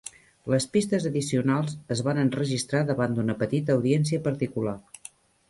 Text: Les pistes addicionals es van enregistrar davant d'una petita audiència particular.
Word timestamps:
Les 0.51 0.63
pistes 0.77 1.03
addicionals 1.09 1.75
es 1.97 2.01
van 2.07 2.21
enregistrar 2.23 2.81
davant 2.89 3.15
d'una 3.19 3.37
petita 3.43 3.77
audiència 3.79 4.25
particular. 4.31 4.77